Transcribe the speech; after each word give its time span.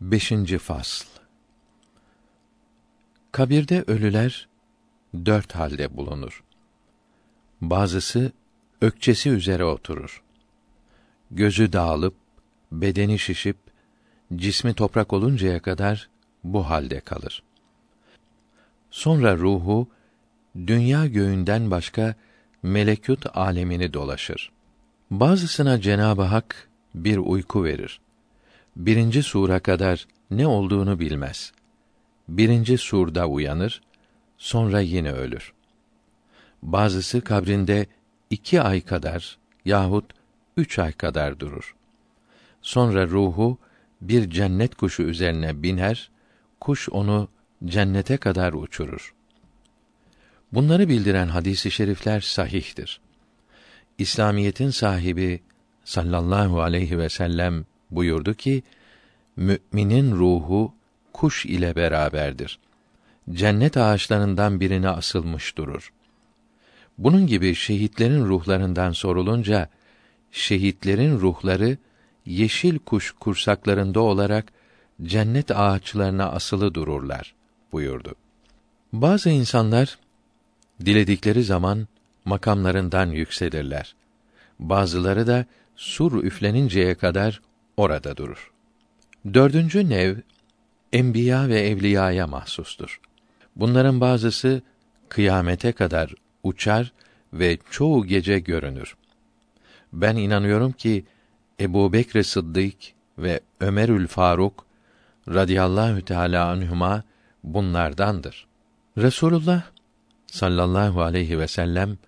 5. 0.00 0.32
fasl 0.58 1.06
Kabirde 3.32 3.84
ölüler 3.86 4.48
dört 5.26 5.54
halde 5.54 5.96
bulunur. 5.96 6.44
Bazısı 7.60 8.32
ökçesi 8.80 9.30
üzere 9.30 9.64
oturur. 9.64 10.22
Gözü 11.30 11.72
dağılıp, 11.72 12.14
bedeni 12.72 13.18
şişip, 13.18 13.56
cismi 14.36 14.74
toprak 14.74 15.12
oluncaya 15.12 15.62
kadar 15.62 16.08
bu 16.44 16.70
halde 16.70 17.00
kalır. 17.00 17.42
Sonra 18.90 19.36
ruhu 19.36 19.88
dünya 20.56 21.06
göğünden 21.06 21.70
başka 21.70 22.14
melekut 22.62 23.36
alemini 23.36 23.92
dolaşır. 23.92 24.52
Bazısına 25.10 25.80
Cenabı 25.80 26.22
Hak 26.22 26.68
bir 26.94 27.16
uyku 27.16 27.64
verir. 27.64 28.00
Birinci 28.76 29.22
sura 29.22 29.60
kadar 29.60 30.06
ne 30.30 30.46
olduğunu 30.46 30.98
bilmez. 30.98 31.52
Birinci 32.28 32.78
surda 32.78 33.26
uyanır, 33.26 33.82
sonra 34.38 34.80
yine 34.80 35.12
ölür. 35.12 35.52
Bazısı 36.62 37.20
kabrinde 37.20 37.86
iki 38.30 38.62
ay 38.62 38.80
kadar 38.80 39.38
yahut 39.64 40.12
üç 40.56 40.78
ay 40.78 40.92
kadar 40.92 41.40
durur. 41.40 41.76
Sonra 42.62 43.06
ruhu 43.06 43.58
bir 44.00 44.30
cennet 44.30 44.74
kuşu 44.74 45.02
üzerine 45.02 45.62
biner, 45.62 46.10
kuş 46.60 46.88
onu 46.88 47.28
cennete 47.64 48.16
kadar 48.16 48.52
uçurur. 48.52 49.14
Bunları 50.52 50.88
bildiren 50.88 51.28
hadisi 51.28 51.68
i 51.68 51.70
şerifler 51.70 52.20
sahihtir. 52.20 53.00
İslamiyetin 53.98 54.70
sahibi 54.70 55.42
sallallahu 55.84 56.62
aleyhi 56.62 56.98
ve 56.98 57.08
sellem 57.08 57.64
buyurdu 57.96 58.34
ki 58.34 58.62
müminin 59.36 60.12
ruhu 60.12 60.74
kuş 61.12 61.46
ile 61.46 61.76
beraberdir. 61.76 62.58
Cennet 63.30 63.76
ağaçlarından 63.76 64.60
birine 64.60 64.88
asılmış 64.88 65.56
durur. 65.56 65.92
Bunun 66.98 67.26
gibi 67.26 67.54
şehitlerin 67.54 68.24
ruhlarından 68.24 68.92
sorulunca 68.92 69.68
şehitlerin 70.32 71.18
ruhları 71.18 71.76
yeşil 72.26 72.78
kuş 72.78 73.14
kursaklarında 73.20 74.00
olarak 74.00 74.52
cennet 75.02 75.50
ağaçlarına 75.50 76.30
asılı 76.30 76.74
dururlar 76.74 77.34
buyurdu. 77.72 78.14
Bazı 78.92 79.30
insanlar 79.30 79.98
diledikleri 80.84 81.44
zaman 81.44 81.88
makamlarından 82.24 83.06
yükselirler. 83.06 83.94
Bazıları 84.58 85.26
da 85.26 85.46
sur 85.76 86.24
üfleninceye 86.24 86.94
kadar 86.94 87.40
orada 87.76 88.16
durur. 88.16 88.50
Dördüncü 89.34 89.88
nev 89.88 90.16
enbiya 90.92 91.48
ve 91.48 91.60
evliyaya 91.60 92.26
mahsustur. 92.26 93.00
Bunların 93.56 94.00
bazısı 94.00 94.62
kıyamete 95.08 95.72
kadar 95.72 96.14
uçar 96.42 96.92
ve 97.32 97.58
çoğu 97.70 98.06
gece 98.06 98.38
görünür. 98.38 98.96
Ben 99.92 100.16
inanıyorum 100.16 100.72
ki 100.72 101.04
Ebu 101.60 101.92
Bekr 101.92 102.22
Sıddık 102.22 102.76
ve 103.18 103.40
Ömerül 103.60 104.06
Faruk 104.06 104.66
radıyallahu 105.28 106.04
teâlâ 106.04 106.50
anhuma 106.50 107.02
bunlardandır. 107.44 108.46
Resulullah 108.98 109.62
sallallahu 110.26 111.02
aleyhi 111.02 111.38
ve 111.38 111.48
sellem 111.48 111.98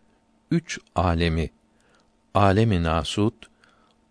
üç 0.51 0.79
alemi 0.95 1.51
alemi 2.35 2.83
nasut, 2.83 3.35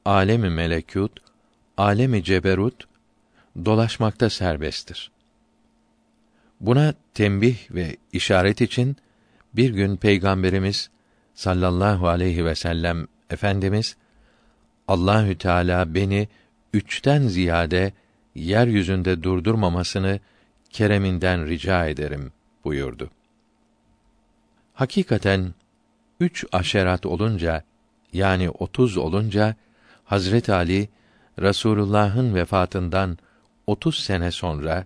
alemi 0.05 0.49
melekut, 0.49 1.27
alemi 1.78 2.23
ceberut 2.23 2.88
dolaşmakta 3.66 4.30
serbesttir. 4.30 5.11
Buna 6.61 6.94
tembih 7.14 7.72
ve 7.72 7.97
işaret 8.14 8.61
için 8.61 8.97
bir 9.53 9.70
gün 9.70 9.95
peygamberimiz 9.95 10.89
sallallahu 11.33 12.08
aleyhi 12.08 12.45
ve 12.45 12.55
sellem 12.55 13.08
efendimiz 13.30 13.98
Allahü 14.87 15.37
Teala 15.37 15.93
beni 15.93 16.27
üçten 16.73 17.27
ziyade 17.27 17.93
yeryüzünde 18.36 19.23
durdurmamasını 19.23 20.20
kereminden 20.70 21.48
rica 21.48 21.86
ederim 21.86 22.32
buyurdu. 22.64 23.10
Hakikaten 24.73 25.54
üç 26.20 26.45
aşerat 26.52 27.05
olunca 27.05 27.64
yani 28.14 28.49
otuz 28.49 28.98
olunca 28.98 29.55
Hazret 30.05 30.49
Ali 30.49 30.89
Rasulullah'ın 31.42 32.36
vefatından 32.36 33.17
otuz 33.67 33.99
sene 33.99 34.31
sonra 34.31 34.86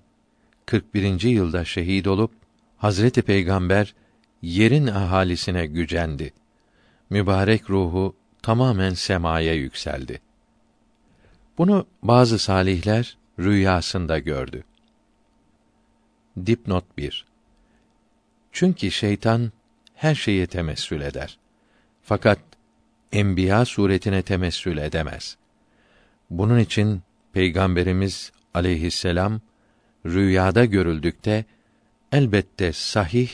41. 0.66 1.22
yılda 1.22 1.66
şehit 1.66 2.08
olup 2.08 2.32
Hazreti 2.78 3.22
Peygamber 3.22 3.96
yerin 4.42 4.88
ahalisine 4.88 5.66
gücendi. 5.66 6.34
Mübarek 7.10 7.70
ruhu 7.70 8.16
tamamen 8.42 8.94
semaya 8.94 9.54
yükseldi. 9.54 10.22
Bunu 11.58 11.88
bazı 12.04 12.40
salihler 12.40 13.18
rüyasında 13.40 14.20
gördü. 14.20 14.64
Dipnot 16.46 16.98
1 16.98 17.26
Çünkü 18.52 18.92
şeytan 18.92 19.52
her 19.94 20.16
şeye 20.16 20.48
temessül 20.48 21.02
eder. 21.02 21.38
Fakat 22.04 22.40
enbiya 23.12 23.66
suretine 23.66 24.22
temessül 24.22 24.78
edemez. 24.78 25.38
Bunun 26.32 26.60
için 26.60 27.02
Peygamberimiz 27.34 28.32
aleyhisselam 28.54 29.42
rüyada 30.06 30.66
görüldükte 30.66 31.46
elbette 32.12 32.74
sahih 32.74 33.30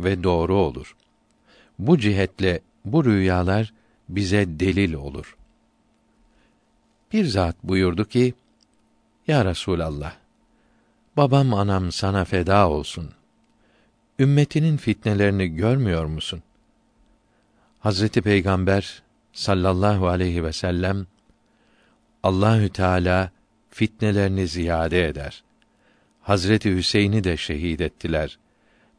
ve 0.00 0.22
doğru 0.22 0.56
olur. 0.56 0.96
Bu 1.78 1.98
cihetle 1.98 2.60
bu 2.84 3.04
rüyalar 3.04 3.72
bize 4.08 4.60
delil 4.60 4.92
olur. 4.92 5.36
Bir 7.12 7.24
zat 7.24 7.56
buyurdu 7.62 8.04
ki: 8.04 8.34
Ya 9.26 9.44
Resulallah, 9.44 10.14
babam 11.16 11.54
anam 11.54 11.92
sana 11.92 12.24
feda 12.24 12.70
olsun. 12.70 13.10
Ümmetinin 14.18 14.76
fitnelerini 14.76 15.48
görmüyor 15.48 16.04
musun? 16.04 16.42
Hazreti 17.80 18.22
Peygamber 18.22 19.02
sallallahu 19.32 20.08
aleyhi 20.08 20.44
ve 20.44 20.52
sellem 20.52 21.06
Allahü 22.22 22.68
Teala 22.68 23.30
fitnelerini 23.70 24.46
ziyade 24.46 25.08
eder. 25.08 25.44
Hazreti 26.20 26.76
Hüseyin'i 26.76 27.24
de 27.24 27.36
şehit 27.36 27.80
ettiler. 27.80 28.38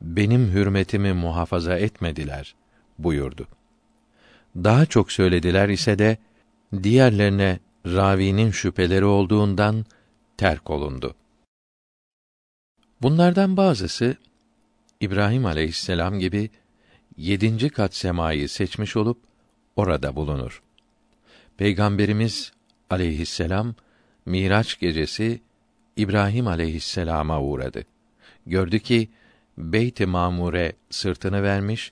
Benim 0.01 0.51
hürmetimi 0.51 1.13
muhafaza 1.13 1.77
etmediler 1.77 2.55
buyurdu. 2.99 3.47
Daha 4.55 4.85
çok 4.85 5.11
söylediler 5.11 5.69
ise 5.69 5.99
de 5.99 6.17
diğerlerine 6.83 7.59
ravinin 7.85 8.51
şüpheleri 8.51 9.05
olduğundan 9.05 9.85
terk 10.37 10.69
olundu. 10.69 11.15
Bunlardan 13.01 13.57
bazısı 13.57 14.15
İbrahim 14.99 15.45
aleyhisselam 15.45 16.19
gibi 16.19 16.49
yedinci 17.17 17.69
kat 17.69 17.95
semayı 17.95 18.49
seçmiş 18.49 18.95
olup 18.95 19.17
orada 19.75 20.15
bulunur. 20.15 20.61
Peygamberimiz 21.57 22.51
aleyhisselam 22.89 23.75
Miraç 24.25 24.79
gecesi 24.79 25.41
İbrahim 25.95 26.47
aleyhisselama 26.47 27.41
uğradı. 27.41 27.83
Gördü 28.45 28.79
ki 28.79 29.09
Beyt-i 29.57 30.05
Mamure 30.05 30.73
sırtını 30.89 31.43
vermiş, 31.43 31.91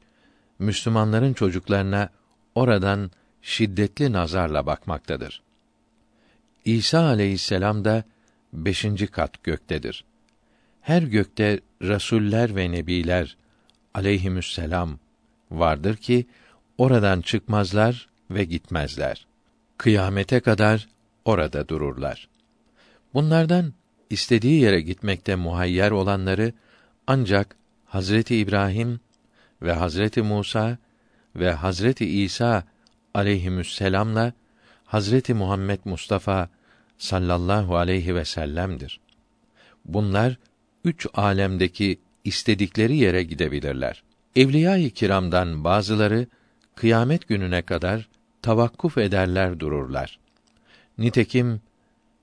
Müslümanların 0.60 1.34
çocuklarına 1.34 2.10
oradan 2.56 3.12
şiddetli 3.42 4.12
nazarla 4.12 4.66
bakmaktadır. 4.66 5.42
İsa 6.66 7.06
aleyhisselam 7.06 7.86
da 7.86 8.04
beşinci 8.54 9.08
kat 9.08 9.44
göktedir. 9.44 10.04
Her 10.82 11.02
gökte 11.02 11.60
rasuller 11.82 12.56
ve 12.56 12.72
nebiler 12.72 13.38
aleyhimüsselam 13.94 15.00
vardır 15.52 15.96
ki 15.96 16.26
oradan 16.78 17.22
çıkmazlar 17.22 18.10
ve 18.32 18.44
gitmezler. 18.44 19.27
Kıyamete 19.78 20.40
kadar 20.40 20.88
orada 21.26 21.68
dururlar. 21.68 22.30
Bunlardan 23.14 23.74
istediği 24.10 24.62
yere 24.62 24.82
gitmekte 24.82 25.36
muhayyer 25.36 25.92
olanları 25.92 26.54
ancak 27.08 27.56
Hazreti 27.86 28.38
İbrahim 28.38 29.00
ve 29.62 29.74
Hazreti 29.74 30.22
Musa 30.22 30.78
ve 31.36 31.52
Hazreti 31.52 32.24
İsa 32.24 32.64
aleyhisselamla 33.14 34.34
Hazreti 34.86 35.34
Muhammed 35.34 35.80
Mustafa 35.86 36.50
sallallahu 36.98 37.78
aleyhi 37.78 38.16
ve 38.16 38.26
sellem'dir. 38.26 39.00
Bunlar 39.86 40.38
üç 40.84 41.08
alemdeki 41.14 42.00
istedikleri 42.24 42.98
yere 42.98 43.24
gidebilirler. 43.24 44.04
Evliya-i 44.36 44.90
kiramdan 44.90 45.64
bazıları 45.64 46.28
kıyamet 46.76 47.28
gününe 47.28 47.62
kadar 47.62 48.10
tavakkuf 48.48 48.98
ederler 48.98 49.60
dururlar. 49.60 50.20
Nitekim 50.98 51.62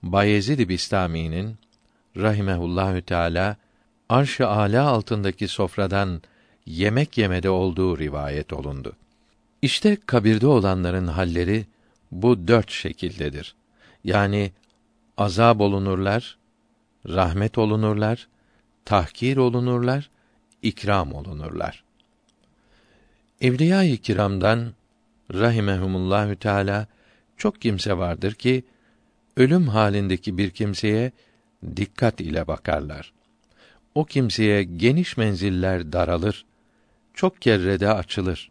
Bayezid 0.02 0.68
Bistami'nin 0.68 1.56
rahimehullahü 2.16 3.02
teala 3.02 3.56
arş-ı 4.08 4.48
âlâ 4.48 4.88
altındaki 4.88 5.48
sofradan 5.48 6.22
yemek 6.66 7.18
yemede 7.18 7.50
olduğu 7.50 7.98
rivayet 7.98 8.52
olundu. 8.52 8.96
İşte 9.62 9.96
kabirde 10.06 10.46
olanların 10.46 11.06
halleri 11.06 11.66
bu 12.10 12.48
dört 12.48 12.70
şekildedir. 12.70 13.54
Yani 14.04 14.52
azab 15.16 15.60
olunurlar, 15.60 16.38
rahmet 17.08 17.58
olunurlar, 17.58 18.28
tahkir 18.84 19.36
olunurlar, 19.36 20.10
ikram 20.62 21.12
olunurlar. 21.12 21.84
Evliya-i 23.40 23.96
kiramdan 23.96 24.72
rahimehumullahü 25.32 26.36
teala 26.36 26.86
çok 27.36 27.60
kimse 27.60 27.98
vardır 27.98 28.32
ki 28.32 28.64
ölüm 29.36 29.68
halindeki 29.68 30.38
bir 30.38 30.50
kimseye 30.50 31.12
dikkat 31.76 32.20
ile 32.20 32.46
bakarlar. 32.46 33.12
O 33.94 34.04
kimseye 34.04 34.62
geniş 34.62 35.16
menziller 35.16 35.92
daralır, 35.92 36.44
çok 37.14 37.42
kerrede 37.42 37.92
açılır. 37.92 38.50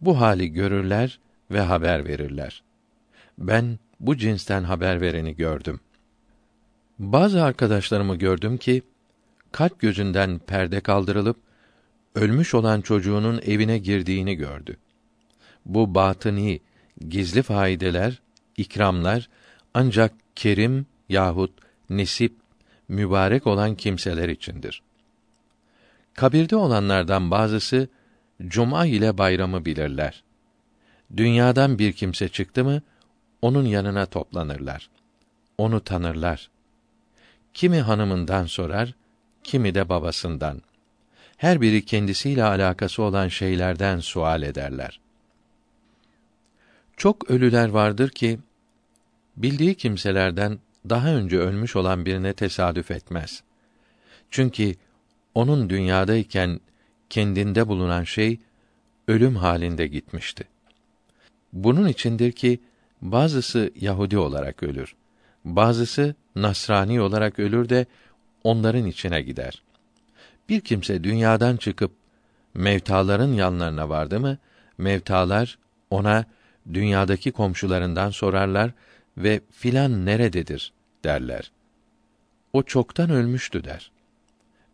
Bu 0.00 0.20
hali 0.20 0.52
görürler 0.52 1.20
ve 1.50 1.60
haber 1.60 2.04
verirler. 2.04 2.62
Ben 3.38 3.78
bu 4.00 4.16
cinsten 4.16 4.64
haber 4.64 5.00
vereni 5.00 5.36
gördüm. 5.36 5.80
Bazı 6.98 7.42
arkadaşlarımı 7.42 8.16
gördüm 8.16 8.56
ki 8.56 8.82
kalp 9.52 9.80
gözünden 9.80 10.38
perde 10.38 10.80
kaldırılıp 10.80 11.36
ölmüş 12.14 12.54
olan 12.54 12.80
çocuğunun 12.80 13.40
evine 13.44 13.78
girdiğini 13.78 14.34
gördü. 14.34 14.76
Bu 15.66 15.94
batıni, 15.94 16.60
gizli 17.08 17.42
faydeler, 17.42 18.20
ikramlar 18.56 19.28
ancak 19.74 20.12
kerim 20.36 20.86
yahut 21.08 21.50
nesip 21.90 22.36
mübarek 22.88 23.46
olan 23.46 23.74
kimseler 23.74 24.28
içindir. 24.28 24.82
Kabirde 26.14 26.56
olanlardan 26.56 27.30
bazısı 27.30 27.88
cuma 28.46 28.86
ile 28.86 29.18
bayramı 29.18 29.64
bilirler. 29.64 30.22
Dünyadan 31.16 31.78
bir 31.78 31.92
kimse 31.92 32.28
çıktı 32.28 32.64
mı 32.64 32.82
onun 33.42 33.64
yanına 33.64 34.06
toplanırlar. 34.06 34.90
Onu 35.58 35.80
tanırlar. 35.80 36.50
Kimi 37.54 37.80
hanımından 37.80 38.46
sorar, 38.46 38.94
kimi 39.44 39.74
de 39.74 39.88
babasından. 39.88 40.62
Her 41.36 41.60
biri 41.60 41.84
kendisiyle 41.84 42.44
alakası 42.44 43.02
olan 43.02 43.28
şeylerden 43.28 44.00
sual 44.00 44.42
ederler. 44.42 45.00
Çok 46.96 47.30
ölüler 47.30 47.68
vardır 47.68 48.08
ki 48.08 48.38
bildiği 49.36 49.74
kimselerden 49.74 50.58
daha 50.88 51.08
önce 51.08 51.38
ölmüş 51.38 51.76
olan 51.76 52.06
birine 52.06 52.32
tesadüf 52.32 52.90
etmez. 52.90 53.42
Çünkü 54.30 54.74
onun 55.34 55.70
dünyadayken 55.70 56.60
kendinde 57.10 57.68
bulunan 57.68 58.04
şey 58.04 58.38
ölüm 59.08 59.36
halinde 59.36 59.86
gitmişti. 59.86 60.44
Bunun 61.52 61.88
içindir 61.88 62.32
ki 62.32 62.60
bazısı 63.02 63.70
Yahudi 63.80 64.18
olarak 64.18 64.62
ölür. 64.62 64.94
Bazısı 65.44 66.14
Nasrani 66.36 67.00
olarak 67.00 67.38
ölür 67.38 67.68
de 67.68 67.86
onların 68.44 68.86
içine 68.86 69.22
gider. 69.22 69.62
Bir 70.48 70.60
kimse 70.60 71.04
dünyadan 71.04 71.56
çıkıp 71.56 71.92
mevtaların 72.54 73.32
yanlarına 73.32 73.88
vardı 73.88 74.20
mı, 74.20 74.38
mevtalar 74.78 75.58
ona 75.90 76.24
dünyadaki 76.72 77.32
komşularından 77.32 78.10
sorarlar 78.10 78.70
ve 79.16 79.40
filan 79.50 80.06
nerededir 80.06 80.72
derler. 81.04 81.52
O 82.52 82.62
çoktan 82.62 83.10
ölmüştü 83.10 83.64
der. 83.64 83.90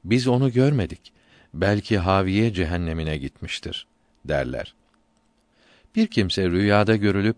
Biz 0.05 0.29
onu 0.29 0.53
görmedik. 0.53 1.13
Belki 1.55 1.99
Haviye 1.99 2.53
cehennemine 2.53 3.17
gitmiştir 3.17 3.87
derler. 4.25 4.75
Bir 5.97 6.07
kimse 6.07 6.51
rüyada 6.51 6.97
görülüp 6.97 7.37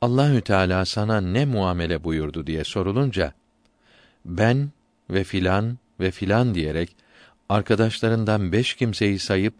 Allahü 0.00 0.40
Teala 0.40 0.84
sana 0.84 1.20
ne 1.20 1.44
muamele 1.44 2.04
buyurdu 2.04 2.46
diye 2.46 2.64
sorulunca 2.64 3.32
ben 4.24 4.70
ve 5.10 5.24
filan 5.24 5.78
ve 6.00 6.10
filan 6.10 6.54
diyerek 6.54 6.96
arkadaşlarından 7.48 8.52
beş 8.52 8.74
kimseyi 8.74 9.18
sayıp 9.18 9.54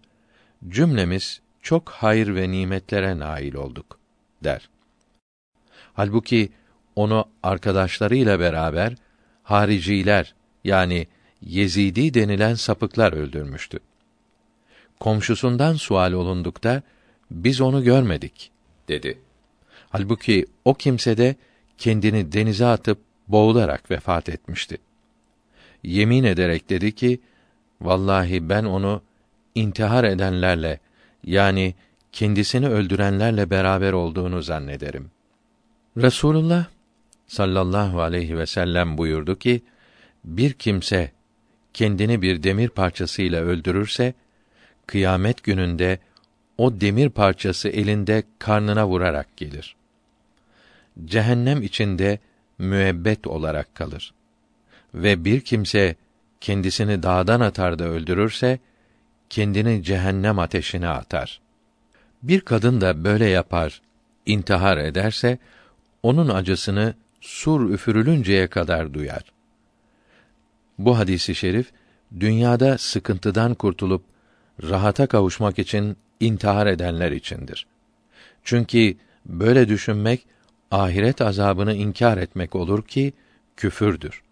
cümlemiz 0.69 1.41
çok 1.63 1.91
hayır 1.91 2.35
ve 2.35 2.51
nimetlere 2.51 3.19
nail 3.19 3.55
olduk 3.55 4.02
der. 4.45 4.69
Halbuki 5.95 6.53
onu 6.97 7.25
arkadaşlarıyla 7.43 8.41
beraber 8.41 8.95
hariciler 9.43 10.35
yani 10.65 11.07
Yezidi 11.43 12.15
denilen 12.15 12.55
sapıklar 12.55 13.13
öldürmüştü. 13.13 13.79
Komşusundan 15.01 15.75
sual 15.75 16.13
olundukta 16.13 16.83
biz 17.31 17.61
onu 17.61 17.85
görmedik 17.85 18.51
dedi. 18.89 19.19
Halbuki 19.91 20.47
o 20.65 20.75
kimse 20.75 21.17
de 21.17 21.37
kendini 21.79 22.33
denize 22.33 22.67
atıp 22.67 22.99
boğularak 23.29 23.91
vefat 23.91 24.29
etmişti. 24.29 24.79
Yemin 25.83 26.25
ederek 26.25 26.71
dedi 26.71 26.95
ki, 26.95 27.21
vallahi 27.81 28.49
ben 28.49 28.65
onu 28.65 29.03
intihar 29.55 30.05
edenlerle 30.05 30.81
yani 31.25 31.75
kendisini 32.13 32.69
öldürenlerle 32.69 33.51
beraber 33.51 33.93
olduğunu 33.93 34.43
zannederim. 34.43 35.11
Resulullah 35.97 36.67
sallallahu 37.27 38.01
aleyhi 38.01 38.39
ve 38.39 38.47
sellem 38.47 38.99
buyurdu 38.99 39.39
ki, 39.39 39.63
bir 40.25 40.53
kimse 40.53 41.11
kendini 41.75 42.23
bir 42.23 42.43
demir 42.43 42.69
parçasıyla 42.69 43.43
öldürürse, 43.43 44.15
kıyamet 44.87 45.43
gününde 45.43 45.99
o 46.59 46.81
demir 46.81 47.09
parçası 47.09 47.69
elinde 47.69 48.23
karnına 48.39 48.89
vurarak 48.89 49.37
gelir 49.37 49.77
cehennem 51.05 51.63
içinde 51.63 52.19
müebbet 52.59 53.27
olarak 53.27 53.75
kalır. 53.75 54.15
Ve 54.95 55.25
bir 55.25 55.41
kimse 55.41 55.97
kendisini 56.41 57.03
dağdan 57.03 57.41
atar 57.41 57.79
da 57.79 57.85
öldürürse 57.85 58.59
kendini 59.31 59.83
cehennem 59.83 60.39
ateşine 60.39 60.89
atar. 60.89 61.41
Bir 62.23 62.41
kadın 62.41 62.81
da 62.81 63.05
böyle 63.05 63.29
yapar, 63.29 63.83
intihar 64.27 64.79
ederse 64.79 65.39
onun 66.03 66.29
acısını 66.29 66.95
sur 67.21 67.71
üfürülünceye 67.71 68.47
kadar 68.47 68.95
duyar. 68.95 69.23
Bu 70.79 70.99
hadisi 70.99 71.35
şerif 71.35 71.71
dünyada 72.21 72.79
sıkıntıdan 72.79 73.55
kurtulup 73.55 74.05
rahata 74.63 75.07
kavuşmak 75.07 75.59
için 75.59 75.97
intihar 76.21 76.67
edenler 76.67 77.13
içindir. 77.13 77.67
Çünkü 78.45 78.97
böyle 79.27 79.69
düşünmek 79.69 80.27
ahiret 80.71 81.21
azabını 81.21 81.75
inkar 81.75 82.19
etmek 82.19 82.55
olur 82.55 82.87
ki 82.87 83.13
küfürdür. 83.57 84.23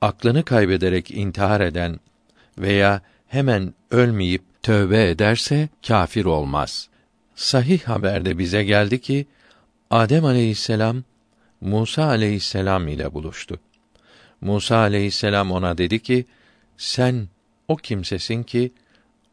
Aklını 0.00 0.44
kaybederek 0.44 1.10
intihar 1.10 1.60
eden 1.60 2.00
veya 2.58 3.02
hemen 3.26 3.74
ölmeyip 3.90 4.42
tövbe 4.68 5.08
ederse 5.08 5.68
kafir 5.86 6.24
olmaz. 6.24 6.88
Sahih 7.34 7.80
haberde 7.80 8.38
bize 8.38 8.64
geldi 8.64 9.00
ki 9.00 9.26
Adem 9.90 10.24
aleyhisselam 10.24 11.02
Musa 11.60 12.04
aleyhisselam 12.04 12.88
ile 12.88 13.14
buluştu. 13.14 13.60
Musa 14.40 14.76
aleyhisselam 14.76 15.50
ona 15.52 15.78
dedi 15.78 16.02
ki: 16.02 16.26
Sen 16.76 17.28
o 17.68 17.76
kimsesin 17.76 18.42
ki 18.42 18.72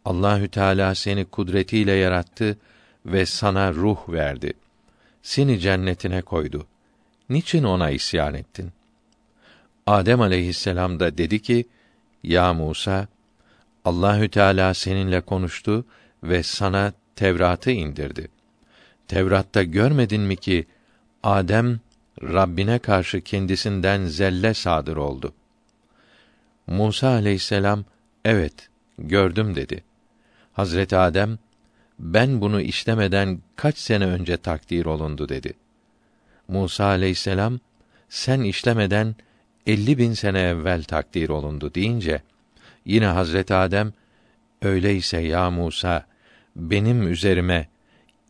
Allahü 0.06 0.48
Teala 0.48 0.96
seni 0.96 1.26
kudretiyle 1.26 1.92
yarattı 1.92 2.58
ve 3.06 3.26
sana 3.26 3.74
ruh 3.74 4.10
verdi 4.10 4.54
seni 5.22 5.60
cennetine 5.60 6.22
koydu. 6.22 6.68
Niçin 7.30 7.64
ona 7.64 7.90
isyan 7.90 8.34
ettin? 8.34 8.72
Adem 9.88 10.22
aleyhisselam 10.22 11.00
da 11.00 11.18
dedi 11.18 11.42
ki: 11.42 11.66
Ya 12.24 12.54
Musa, 12.54 13.08
Allahü 13.86 14.30
Teala 14.30 14.74
seninle 14.74 15.22
konuştu 15.22 15.86
ve 16.24 16.44
sana 16.44 16.94
Tevrat'ı 17.16 17.72
indirdi. 17.72 18.28
Tevrat'ta 19.08 19.64
görmedin 19.64 20.22
mi 20.22 20.36
ki 20.36 20.66
Adem 21.24 21.80
Rabbine 22.24 22.80
karşı 22.80 23.22
kendisinden 23.22 24.06
zelle 24.06 24.54
sadır 24.54 24.98
oldu. 24.98 25.34
Musa 26.68 27.10
aleyhisselam 27.10 27.86
evet 28.26 28.70
gördüm 28.98 29.56
dedi. 29.56 29.84
Hazreti 30.54 30.98
Adem 30.98 31.38
ben 32.00 32.42
bunu 32.42 32.62
işlemeden 32.62 33.40
kaç 33.56 33.78
sene 33.78 34.06
önce 34.06 34.38
takdir 34.38 34.86
olundu 34.86 35.30
dedi. 35.30 35.54
Musa 36.48 36.86
aleyhisselam, 36.86 37.60
sen 38.10 38.42
işlemeden 38.42 39.16
elli 39.68 39.98
bin 39.98 40.14
sene 40.14 40.42
evvel 40.42 40.84
takdir 40.84 41.30
olundu 41.30 41.74
deyince, 41.74 42.22
yine 42.86 43.06
Hazret 43.06 43.52
Adem, 43.52 43.94
öyleyse 44.62 45.18
ya 45.22 45.52
Musa, 45.52 46.06
benim 46.56 47.08
üzerime 47.08 47.68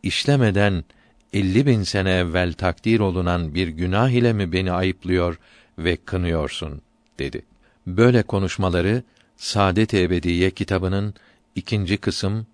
işlemeden 0.02 0.84
elli 1.32 1.66
bin 1.66 1.82
sene 1.82 2.10
evvel 2.10 2.52
takdir 2.52 3.00
olunan 3.00 3.54
bir 3.54 3.68
günah 3.68 4.10
ile 4.10 4.32
mi 4.32 4.52
beni 4.52 4.72
ayıplıyor 4.72 5.38
ve 5.78 5.96
kınıyorsun? 5.96 6.82
dedi. 7.18 7.42
Böyle 7.86 8.22
konuşmaları 8.22 9.02
Saadet-i 9.36 10.02
Ebediye 10.02 10.50
kitabının 10.50 11.14
ikinci 11.54 11.96
kısım 11.96 12.46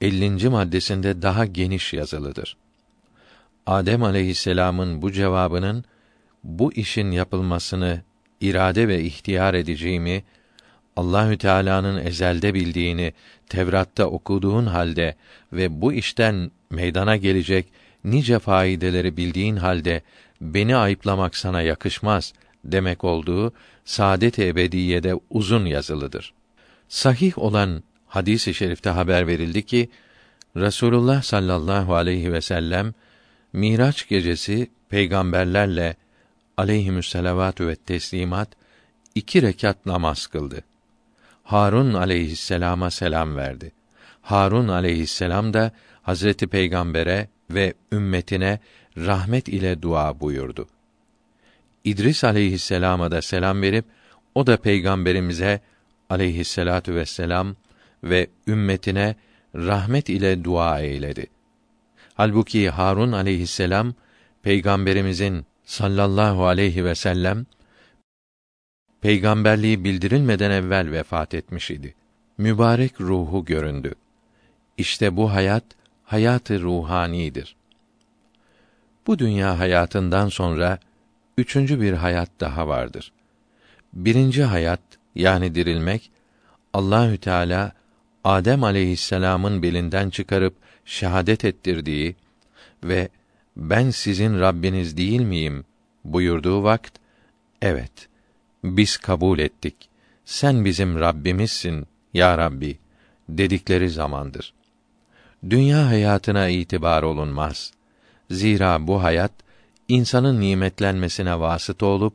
50. 0.00 0.48
maddesinde 0.48 1.22
daha 1.22 1.46
geniş 1.46 1.92
yazılıdır. 1.92 2.56
Adem 3.66 4.02
aleyhisselamın 4.02 5.02
bu 5.02 5.12
cevabının 5.12 5.84
bu 6.44 6.72
işin 6.72 7.10
yapılmasını 7.10 8.02
irade 8.40 8.88
ve 8.88 9.02
ihtiyar 9.02 9.54
edeceğimi 9.54 10.24
Allahü 10.96 11.38
Teala'nın 11.38 12.04
ezelde 12.04 12.54
bildiğini 12.54 13.12
Tevrat'ta 13.48 14.06
okuduğun 14.06 14.66
halde 14.66 15.14
ve 15.52 15.80
bu 15.80 15.92
işten 15.92 16.50
meydana 16.70 17.16
gelecek 17.16 17.66
nice 18.04 18.38
faydeleri 18.38 19.16
bildiğin 19.16 19.56
halde 19.56 20.02
beni 20.40 20.76
ayıplamak 20.76 21.36
sana 21.36 21.62
yakışmaz 21.62 22.32
demek 22.64 23.04
olduğu 23.04 23.52
Saadet-i 23.84 24.46
Ebediye'de 24.46 25.20
uzun 25.30 25.64
yazılıdır. 25.64 26.34
Sahih 26.88 27.38
olan 27.38 27.82
hadis-i 28.06 28.54
şerifte 28.54 28.90
haber 28.90 29.26
verildi 29.26 29.66
ki 29.66 29.88
Resulullah 30.56 31.22
sallallahu 31.22 31.94
aleyhi 31.94 32.32
ve 32.32 32.40
sellem 32.40 32.94
Miraç 33.52 34.08
gecesi 34.08 34.70
peygamberlerle 34.88 35.96
aleyhimüsselavatü 36.56 37.66
ve 37.66 37.76
teslimat 37.76 38.48
iki 39.14 39.42
rekat 39.42 39.86
namaz 39.86 40.26
kıldı. 40.26 40.62
Harun 41.46 41.94
aleyhisselama 41.94 42.90
selam 42.90 43.36
verdi. 43.36 43.72
Harun 44.22 44.68
aleyhisselam 44.68 45.54
da 45.54 45.72
Hazreti 46.02 46.46
Peygamber'e 46.46 47.28
ve 47.50 47.74
ümmetine 47.92 48.58
rahmet 48.96 49.48
ile 49.48 49.82
dua 49.82 50.20
buyurdu. 50.20 50.66
İdris 51.84 52.24
aleyhisselama 52.24 53.10
da 53.10 53.22
selam 53.22 53.62
verip 53.62 53.84
o 54.34 54.46
da 54.46 54.56
peygamberimize 54.56 55.60
aleyhisselatu 56.10 56.94
vesselam 56.94 57.56
ve 58.04 58.26
ümmetine 58.46 59.16
rahmet 59.54 60.08
ile 60.08 60.44
dua 60.44 60.80
eyledi. 60.80 61.26
Halbuki 62.14 62.70
Harun 62.70 63.12
aleyhisselam 63.12 63.94
peygamberimizin 64.42 65.46
sallallahu 65.64 66.46
aleyhi 66.46 66.84
ve 66.84 66.94
sellem 66.94 67.46
peygamberliği 69.00 69.84
bildirilmeden 69.84 70.50
evvel 70.50 70.90
vefat 70.90 71.34
etmiş 71.34 71.70
idi. 71.70 71.94
Mübarek 72.38 73.00
ruhu 73.00 73.44
göründü. 73.44 73.94
İşte 74.78 75.16
bu 75.16 75.32
hayat 75.32 75.64
hayatı 76.04 76.62
ruhanidir. 76.62 77.56
Bu 79.06 79.18
dünya 79.18 79.58
hayatından 79.58 80.28
sonra 80.28 80.78
üçüncü 81.38 81.80
bir 81.80 81.92
hayat 81.92 82.30
daha 82.40 82.68
vardır. 82.68 83.12
Birinci 83.92 84.44
hayat 84.44 84.80
yani 85.14 85.54
dirilmek 85.54 86.10
Allahü 86.72 87.18
Teala 87.18 87.72
Adem 88.24 88.64
aleyhisselam'ın 88.64 89.62
belinden 89.62 90.10
çıkarıp 90.10 90.54
şehadet 90.84 91.44
ettirdiği 91.44 92.16
ve 92.84 93.08
ben 93.56 93.90
sizin 93.90 94.40
Rabbiniz 94.40 94.96
değil 94.96 95.20
miyim 95.20 95.64
buyurduğu 96.04 96.62
vakt 96.62 96.92
evet 97.62 98.08
biz 98.64 98.96
kabul 98.96 99.38
ettik. 99.38 99.88
Sen 100.24 100.64
bizim 100.64 101.00
Rabbimizsin 101.00 101.86
ya 102.14 102.38
Rabbi 102.38 102.78
dedikleri 103.28 103.90
zamandır. 103.90 104.52
Dünya 105.50 105.86
hayatına 105.86 106.48
itibar 106.48 107.02
olunmaz. 107.02 107.72
Zira 108.30 108.86
bu 108.86 109.02
hayat 109.02 109.32
insanın 109.88 110.40
nimetlenmesine 110.40 111.40
vasıt 111.40 111.82
olup 111.82 112.14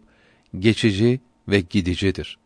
geçici 0.60 1.20
ve 1.48 1.60
gidicidir. 1.60 2.38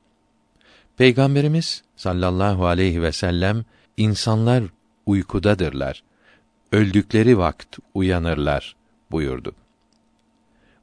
Peygamberimiz 0.97 1.83
sallallahu 1.95 2.65
aleyhi 2.65 3.01
ve 3.01 3.11
sellem 3.11 3.65
insanlar 3.97 4.63
uykudadırlar. 5.05 6.03
Öldükleri 6.71 7.37
vakt 7.37 7.77
uyanırlar 7.93 8.75
buyurdu. 9.11 9.55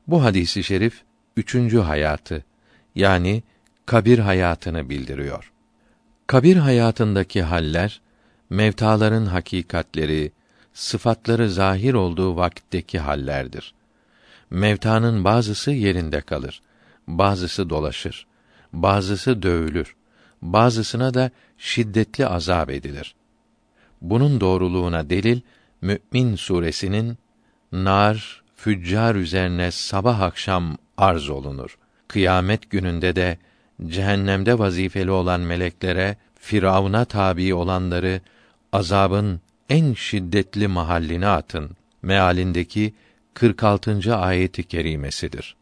Bu 0.07 0.25
hadisi 0.25 0.64
şerif 0.64 1.02
üçüncü 1.37 1.78
hayatı 1.78 2.45
yani 2.95 3.43
kabir 3.87 4.19
hayatını 4.19 4.91
bildiriyor. 4.91 5.53
Kabir 6.27 6.57
hayatındaki 6.57 7.43
haller 7.43 8.01
mevtaların 8.51 9.27
hakikatleri, 9.27 10.33
sıfatları 10.75 11.51
zahir 11.51 11.95
olduğu 11.95 12.37
vakitteki 12.37 12.99
hallerdir. 12.99 13.75
Mevtanın 14.51 15.25
bazısı 15.25 15.71
yerinde 15.71 16.21
kalır, 16.21 16.63
bazısı 17.07 17.71
dolaşır, 17.71 18.27
bazısı 18.73 19.43
dövülür, 19.43 19.97
bazısına 20.43 21.15
da 21.15 21.31
şiddetli 21.59 22.27
azap 22.27 22.71
edilir. 22.71 23.15
Bunun 24.01 24.41
doğruluğuna 24.41 25.11
delil 25.11 25.41
Mü'min 25.81 26.37
suresinin 26.37 27.19
nar 27.73 28.43
füccar 28.57 29.15
üzerine 29.15 29.71
sabah 29.71 30.21
akşam 30.21 30.77
arz 30.97 31.29
olunur. 31.29 31.79
Kıyamet 32.12 32.71
gününde 32.71 33.16
de 33.16 33.38
cehennemde 33.87 34.59
vazifeli 34.59 35.11
olan 35.11 35.40
meleklere 35.40 36.16
Firavun'a 36.35 37.04
tabi 37.04 37.54
olanları 37.54 38.21
azabın 38.73 39.40
en 39.69 39.95
şiddetli 39.95 40.69
mahalline 40.69 41.26
atın 41.26 41.71
mealindeki 42.02 42.95
46. 43.35 44.16
ayeti 44.16 44.62
kerimesidir. 44.62 45.57